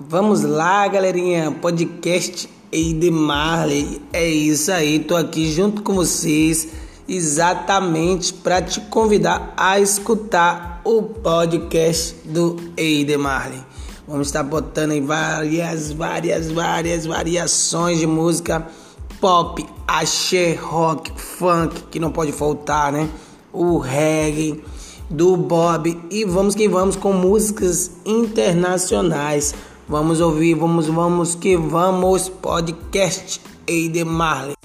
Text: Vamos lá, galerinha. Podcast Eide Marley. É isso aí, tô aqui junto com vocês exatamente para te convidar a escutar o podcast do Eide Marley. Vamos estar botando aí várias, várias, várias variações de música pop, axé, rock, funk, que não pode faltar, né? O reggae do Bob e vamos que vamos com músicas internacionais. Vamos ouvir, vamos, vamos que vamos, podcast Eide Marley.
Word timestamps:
Vamos 0.00 0.42
lá, 0.42 0.86
galerinha. 0.86 1.50
Podcast 1.50 2.48
Eide 2.70 3.10
Marley. 3.10 4.00
É 4.12 4.24
isso 4.24 4.70
aí, 4.70 5.00
tô 5.00 5.16
aqui 5.16 5.50
junto 5.50 5.82
com 5.82 5.92
vocês 5.92 6.68
exatamente 7.08 8.32
para 8.32 8.62
te 8.62 8.80
convidar 8.82 9.52
a 9.56 9.80
escutar 9.80 10.80
o 10.84 11.02
podcast 11.02 12.14
do 12.24 12.54
Eide 12.76 13.16
Marley. 13.16 13.58
Vamos 14.06 14.28
estar 14.28 14.44
botando 14.44 14.92
aí 14.92 15.00
várias, 15.00 15.90
várias, 15.90 16.48
várias 16.48 17.04
variações 17.04 17.98
de 17.98 18.06
música 18.06 18.68
pop, 19.20 19.66
axé, 19.84 20.54
rock, 20.54 21.10
funk, 21.20 21.82
que 21.90 21.98
não 21.98 22.12
pode 22.12 22.30
faltar, 22.30 22.92
né? 22.92 23.08
O 23.52 23.78
reggae 23.78 24.62
do 25.10 25.36
Bob 25.36 26.00
e 26.08 26.24
vamos 26.24 26.54
que 26.54 26.68
vamos 26.68 26.94
com 26.94 27.12
músicas 27.12 27.90
internacionais. 28.06 29.54
Vamos 29.88 30.20
ouvir, 30.20 30.54
vamos, 30.54 30.86
vamos 30.86 31.34
que 31.34 31.56
vamos, 31.56 32.28
podcast 32.28 33.40
Eide 33.66 34.04
Marley. 34.04 34.57